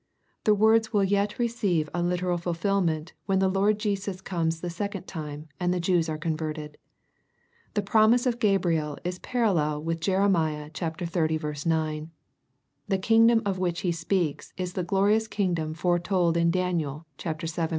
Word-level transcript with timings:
The 0.45 0.55
words 0.55 0.91
will 0.91 1.03
yet 1.03 1.37
receive 1.37 1.87
a 1.93 2.01
literal 2.01 2.39
fulfil 2.39 2.81
ment, 2.83 3.13
when 3.27 3.37
the 3.37 3.47
Lord 3.47 3.77
Jesus 3.77 4.19
comes 4.19 4.59
the 4.59 4.69
second 4.71 5.05
time, 5.05 5.47
and 5.59 5.71
the 5.71 5.79
Jews 5.79 6.09
are 6.09 6.17
converted. 6.17 6.79
The 7.75 7.83
promise 7.83 8.25
of 8.25 8.39
Gabriel 8.39 8.97
is 9.03 9.19
parallel 9.19 9.83
with 9.83 9.99
Jeremiah 10.01 10.71
xxx. 10.71 11.65
9. 11.67 12.09
The 12.87 12.97
kingdom 12.97 13.43
of 13.45 13.59
which 13.59 13.81
he 13.81 13.91
speaks, 13.91 14.53
is 14.57 14.73
the 14.73 14.81
glorious 14.83 15.27
kingdom 15.27 15.75
foretold 15.75 16.35
in 16.35 16.49
Daniel 16.49 17.05
vii. 17.23 17.67